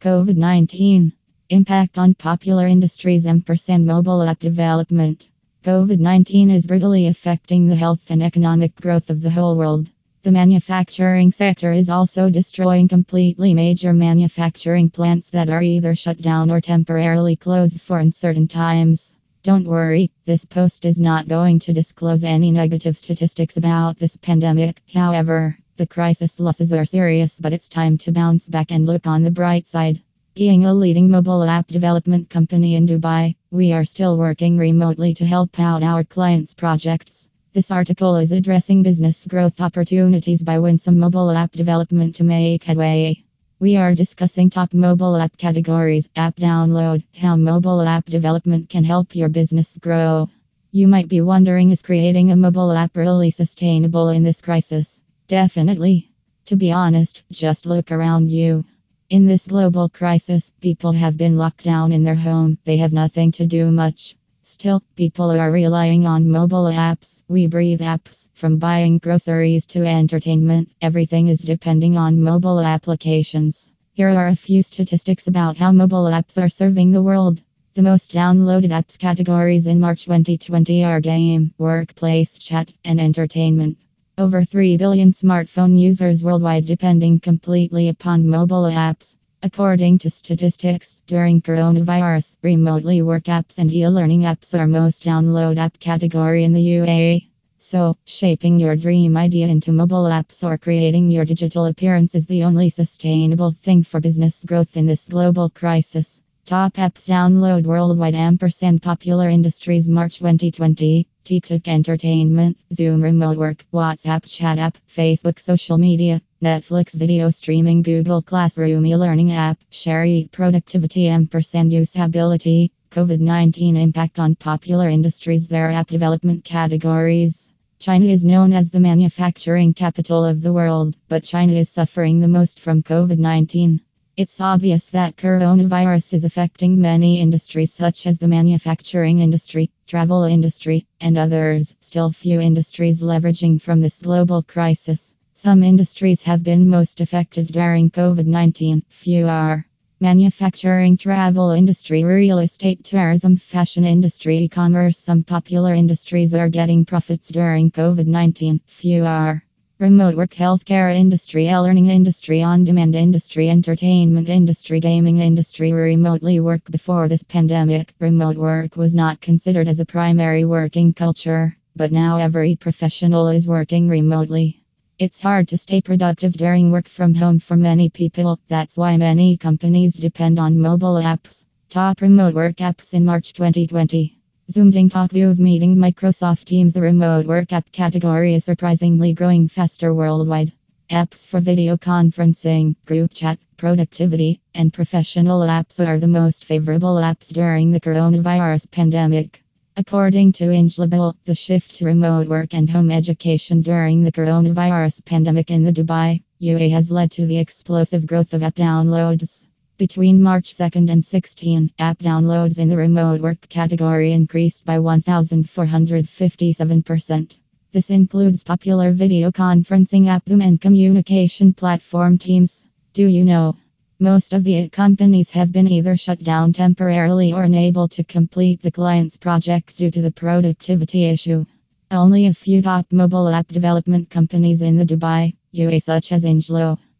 COVID 0.00 0.36
19 0.36 1.12
Impact 1.50 1.98
on 1.98 2.14
popular 2.14 2.68
industries 2.68 3.26
and 3.26 3.44
mobile 3.84 4.22
app 4.22 4.38
development. 4.38 5.28
COVID 5.64 5.98
19 5.98 6.52
is 6.52 6.68
brutally 6.68 7.08
affecting 7.08 7.66
the 7.66 7.74
health 7.74 8.08
and 8.12 8.22
economic 8.22 8.76
growth 8.76 9.10
of 9.10 9.20
the 9.22 9.30
whole 9.30 9.56
world. 9.56 9.90
The 10.22 10.30
manufacturing 10.30 11.32
sector 11.32 11.72
is 11.72 11.90
also 11.90 12.30
destroying 12.30 12.86
completely 12.86 13.54
major 13.54 13.92
manufacturing 13.92 14.88
plants 14.88 15.30
that 15.30 15.48
are 15.48 15.62
either 15.64 15.96
shut 15.96 16.18
down 16.18 16.52
or 16.52 16.60
temporarily 16.60 17.34
closed 17.34 17.80
for 17.80 17.98
uncertain 17.98 18.46
times. 18.46 19.16
Don't 19.42 19.66
worry, 19.66 20.12
this 20.26 20.44
post 20.44 20.84
is 20.84 21.00
not 21.00 21.26
going 21.26 21.58
to 21.60 21.72
disclose 21.72 22.22
any 22.22 22.52
negative 22.52 22.96
statistics 22.96 23.56
about 23.56 23.98
this 23.98 24.16
pandemic. 24.16 24.80
However, 24.94 25.58
the 25.78 25.86
crisis 25.86 26.40
losses 26.40 26.72
are 26.72 26.84
serious, 26.84 27.38
but 27.38 27.52
it's 27.52 27.68
time 27.68 27.96
to 27.98 28.10
bounce 28.10 28.48
back 28.48 28.72
and 28.72 28.84
look 28.84 29.06
on 29.06 29.22
the 29.22 29.30
bright 29.30 29.64
side. 29.64 30.02
Being 30.34 30.64
a 30.64 30.74
leading 30.74 31.08
mobile 31.08 31.44
app 31.44 31.68
development 31.68 32.28
company 32.28 32.74
in 32.74 32.86
Dubai, 32.86 33.36
we 33.52 33.70
are 33.72 33.84
still 33.84 34.18
working 34.18 34.58
remotely 34.58 35.14
to 35.14 35.24
help 35.24 35.60
out 35.60 35.84
our 35.84 36.02
clients' 36.02 36.52
projects. 36.52 37.28
This 37.52 37.70
article 37.70 38.16
is 38.16 38.32
addressing 38.32 38.82
business 38.82 39.24
growth 39.24 39.60
opportunities 39.60 40.42
by 40.42 40.58
Winsome 40.58 40.98
Mobile 40.98 41.30
App 41.30 41.52
Development 41.52 42.14
to 42.16 42.24
make 42.24 42.64
headway. 42.64 43.22
We 43.60 43.76
are 43.76 43.94
discussing 43.94 44.50
top 44.50 44.74
mobile 44.74 45.16
app 45.16 45.36
categories, 45.36 46.08
app 46.16 46.34
download, 46.34 47.04
how 47.16 47.36
mobile 47.36 47.82
app 47.82 48.06
development 48.06 48.68
can 48.68 48.82
help 48.82 49.14
your 49.14 49.28
business 49.28 49.78
grow. 49.80 50.28
You 50.72 50.88
might 50.88 51.08
be 51.08 51.20
wondering 51.20 51.70
is 51.70 51.82
creating 51.82 52.32
a 52.32 52.36
mobile 52.36 52.72
app 52.72 52.96
really 52.96 53.30
sustainable 53.30 54.08
in 54.08 54.24
this 54.24 54.42
crisis? 54.42 55.02
Definitely. 55.28 56.10
To 56.46 56.56
be 56.56 56.72
honest, 56.72 57.22
just 57.30 57.66
look 57.66 57.92
around 57.92 58.30
you. 58.30 58.64
In 59.10 59.26
this 59.26 59.46
global 59.46 59.90
crisis, 59.90 60.50
people 60.62 60.92
have 60.92 61.18
been 61.18 61.36
locked 61.36 61.64
down 61.64 61.92
in 61.92 62.02
their 62.02 62.14
home, 62.14 62.56
they 62.64 62.78
have 62.78 62.94
nothing 62.94 63.32
to 63.32 63.46
do 63.46 63.70
much. 63.70 64.16
Still, 64.42 64.82
people 64.96 65.30
are 65.30 65.52
relying 65.52 66.06
on 66.06 66.30
mobile 66.30 66.64
apps. 66.64 67.20
We 67.28 67.46
breathe 67.46 67.82
apps. 67.82 68.30
From 68.32 68.56
buying 68.56 68.96
groceries 68.96 69.66
to 69.66 69.84
entertainment, 69.86 70.70
everything 70.80 71.28
is 71.28 71.40
depending 71.40 71.98
on 71.98 72.22
mobile 72.22 72.60
applications. 72.60 73.70
Here 73.92 74.08
are 74.08 74.28
a 74.28 74.34
few 74.34 74.62
statistics 74.62 75.26
about 75.26 75.58
how 75.58 75.72
mobile 75.72 76.04
apps 76.04 76.42
are 76.42 76.48
serving 76.48 76.90
the 76.90 77.02
world. 77.02 77.42
The 77.74 77.82
most 77.82 78.12
downloaded 78.12 78.70
apps 78.70 78.98
categories 78.98 79.66
in 79.66 79.78
March 79.78 80.06
2020 80.06 80.84
are 80.84 81.02
game, 81.02 81.52
workplace, 81.58 82.38
chat, 82.38 82.72
and 82.82 82.98
entertainment. 82.98 83.76
Over 84.18 84.42
3 84.44 84.78
billion 84.78 85.12
smartphone 85.12 85.78
users 85.78 86.24
worldwide 86.24 86.66
depending 86.66 87.20
completely 87.20 87.88
upon 87.88 88.26
mobile 88.26 88.64
apps. 88.64 89.14
According 89.44 89.98
to 90.00 90.10
statistics, 90.10 91.00
during 91.06 91.40
coronavirus, 91.40 92.34
remotely 92.42 93.00
work 93.00 93.26
apps 93.26 93.60
and 93.60 93.72
e-learning 93.72 94.22
apps 94.22 94.58
are 94.58 94.66
most 94.66 95.04
download 95.04 95.56
app 95.56 95.78
category 95.78 96.42
in 96.42 96.52
the 96.52 96.66
UAE. 96.66 97.28
So, 97.58 97.96
shaping 98.06 98.58
your 98.58 98.74
dream 98.74 99.16
idea 99.16 99.46
into 99.46 99.70
mobile 99.70 100.06
apps 100.10 100.42
or 100.42 100.58
creating 100.58 101.10
your 101.10 101.24
digital 101.24 101.66
appearance 101.66 102.16
is 102.16 102.26
the 102.26 102.42
only 102.42 102.70
sustainable 102.70 103.52
thing 103.52 103.84
for 103.84 104.00
business 104.00 104.42
growth 104.42 104.76
in 104.76 104.86
this 104.86 105.06
global 105.06 105.48
crisis. 105.48 106.20
Top 106.44 106.74
apps 106.74 107.08
download 107.08 107.66
worldwide 107.66 108.16
ampersand 108.16 108.82
popular 108.82 109.28
industries 109.28 109.88
March 109.88 110.18
2020. 110.18 111.06
TikTok 111.28 111.68
Entertainment, 111.68 112.56
Zoom 112.72 113.02
Remote 113.02 113.36
Work, 113.36 113.66
WhatsApp 113.70 114.24
Chat 114.24 114.56
App, 114.56 114.78
Facebook 114.88 115.38
Social 115.38 115.76
Media, 115.76 116.22
Netflix 116.42 116.94
Video 116.94 117.28
Streaming, 117.28 117.82
Google 117.82 118.22
Classroom 118.22 118.86
e 118.86 118.96
Learning 118.96 119.32
App, 119.32 119.58
Sherry 119.68 120.30
Productivity 120.32 121.06
Ampersand 121.06 121.70
Usability, 121.70 122.70
COVID 122.90 123.20
19 123.20 123.76
Impact 123.76 124.18
on 124.18 124.36
Popular 124.36 124.88
Industries, 124.88 125.48
their 125.48 125.70
app 125.70 125.88
development 125.88 126.46
categories. 126.46 127.50
China 127.78 128.06
is 128.06 128.24
known 128.24 128.54
as 128.54 128.70
the 128.70 128.80
manufacturing 128.80 129.74
capital 129.74 130.24
of 130.24 130.40
the 130.40 130.54
world, 130.54 130.96
but 131.08 131.24
China 131.24 131.52
is 131.52 131.68
suffering 131.68 132.20
the 132.20 132.28
most 132.28 132.58
from 132.58 132.82
COVID 132.82 133.18
19. 133.18 133.82
It's 134.18 134.40
obvious 134.40 134.90
that 134.90 135.14
coronavirus 135.14 136.12
is 136.12 136.24
affecting 136.24 136.80
many 136.80 137.20
industries 137.20 137.72
such 137.72 138.04
as 138.04 138.18
the 138.18 138.26
manufacturing 138.26 139.20
industry, 139.20 139.70
travel 139.86 140.24
industry, 140.24 140.88
and 141.00 141.16
others. 141.16 141.76
Still 141.78 142.10
few 142.10 142.40
industries 142.40 143.00
leveraging 143.00 143.62
from 143.62 143.80
this 143.80 144.02
global 144.02 144.42
crisis. 144.42 145.14
Some 145.34 145.62
industries 145.62 146.24
have 146.24 146.42
been 146.42 146.68
most 146.68 147.00
affected 147.00 147.46
during 147.46 147.92
COVID-19. 147.92 148.82
Few 148.88 149.28
are 149.28 149.64
manufacturing, 150.00 150.96
travel 150.96 151.52
industry, 151.52 152.02
real 152.02 152.40
estate, 152.40 152.82
tourism, 152.82 153.36
fashion 153.36 153.84
industry, 153.84 154.38
e-commerce. 154.38 154.98
Some 154.98 155.22
popular 155.22 155.74
industries 155.74 156.34
are 156.34 156.48
getting 156.48 156.84
profits 156.84 157.28
during 157.28 157.70
COVID-19. 157.70 158.62
Few 158.66 159.04
are 159.04 159.44
Remote 159.80 160.16
work, 160.16 160.30
healthcare 160.30 160.92
industry, 160.92 161.46
e-learning 161.46 161.86
industry, 161.86 162.42
on-demand 162.42 162.96
industry, 162.96 163.48
entertainment 163.48 164.28
industry, 164.28 164.80
gaming 164.80 165.18
industry. 165.18 165.70
Remotely 165.70 166.40
work 166.40 166.68
before 166.68 167.06
this 167.06 167.22
pandemic. 167.22 167.94
Remote 168.00 168.36
work 168.36 168.74
was 168.74 168.92
not 168.92 169.20
considered 169.20 169.68
as 169.68 169.78
a 169.78 169.86
primary 169.86 170.44
working 170.44 170.92
culture, 170.92 171.56
but 171.76 171.92
now 171.92 172.18
every 172.18 172.56
professional 172.56 173.28
is 173.28 173.46
working 173.46 173.88
remotely. 173.88 174.64
It's 174.98 175.20
hard 175.20 175.46
to 175.46 175.56
stay 175.56 175.80
productive 175.80 176.32
during 176.32 176.72
work 176.72 176.88
from 176.88 177.14
home 177.14 177.38
for 177.38 177.56
many 177.56 177.88
people. 177.88 178.40
That's 178.48 178.76
why 178.76 178.96
many 178.96 179.36
companies 179.36 179.94
depend 179.94 180.40
on 180.40 180.58
mobile 180.58 180.96
apps. 180.96 181.44
Top 181.70 182.00
remote 182.00 182.34
work 182.34 182.56
apps 182.56 182.94
in 182.94 183.04
March 183.04 183.32
2020. 183.32 184.17
Zoom 184.50 184.72
Talk 184.88 185.10
View 185.10 185.28
of 185.28 185.38
Meeting 185.38 185.76
Microsoft 185.76 186.44
Teams 186.44 186.72
The 186.72 186.80
remote 186.80 187.26
work 187.26 187.52
app 187.52 187.70
category 187.70 188.32
is 188.32 188.46
surprisingly 188.46 189.12
growing 189.12 189.46
faster 189.46 189.94
worldwide. 189.94 190.52
Apps 190.88 191.26
for 191.26 191.38
video 191.38 191.76
conferencing, 191.76 192.74
group 192.86 193.12
chat, 193.12 193.38
productivity, 193.58 194.40
and 194.54 194.72
professional 194.72 195.40
apps 195.40 195.86
are 195.86 195.98
the 195.98 196.08
most 196.08 196.46
favorable 196.46 196.94
apps 196.94 197.30
during 197.30 197.72
the 197.72 197.80
coronavirus 197.80 198.70
pandemic. 198.70 199.44
According 199.76 200.32
to 200.32 200.44
Inglobal, 200.44 201.12
the 201.26 201.34
shift 201.34 201.74
to 201.76 201.84
remote 201.84 202.26
work 202.26 202.54
and 202.54 202.70
home 202.70 202.90
education 202.90 203.60
during 203.60 204.02
the 204.02 204.12
coronavirus 204.12 205.04
pandemic 205.04 205.50
in 205.50 205.62
the 205.62 205.74
Dubai, 205.74 206.22
UAE 206.40 206.70
has 206.70 206.90
led 206.90 207.10
to 207.10 207.26
the 207.26 207.36
explosive 207.36 208.06
growth 208.06 208.32
of 208.32 208.42
app 208.42 208.54
downloads. 208.54 209.44
Between 209.78 210.20
March 210.20 210.52
2nd 210.54 210.90
and 210.90 211.02
16, 211.04 211.70
app 211.78 212.00
downloads 212.00 212.58
in 212.58 212.68
the 212.68 212.76
remote 212.76 213.20
work 213.20 213.48
category 213.48 214.10
increased 214.10 214.64
by 214.64 214.78
1,457%. 214.78 217.38
This 217.70 217.90
includes 217.90 218.42
popular 218.42 218.90
video 218.90 219.30
conferencing 219.30 220.08
app 220.08 220.28
Zoom 220.28 220.42
and 220.42 220.60
communication 220.60 221.54
platform 221.54 222.18
Teams. 222.18 222.66
Do 222.92 223.06
you 223.06 223.24
know? 223.24 223.54
Most 224.00 224.32
of 224.32 224.42
the 224.42 224.68
companies 224.68 225.30
have 225.30 225.52
been 225.52 225.68
either 225.68 225.96
shut 225.96 226.24
down 226.24 226.52
temporarily 226.52 227.32
or 227.32 227.44
unable 227.44 227.86
to 227.86 228.02
complete 228.02 228.60
the 228.60 228.72
client's 228.72 229.16
projects 229.16 229.76
due 229.76 229.92
to 229.92 230.02
the 230.02 230.10
productivity 230.10 231.04
issue. 231.04 231.46
Only 231.92 232.26
a 232.26 232.34
few 232.34 232.62
top 232.62 232.90
mobile 232.90 233.28
app 233.28 233.46
development 233.46 234.10
companies 234.10 234.60
in 234.60 234.76
the 234.76 234.84
Dubai, 234.84 235.36
UAE 235.54 235.80
such 235.80 236.10
as 236.10 236.24
Inglo, 236.24 236.78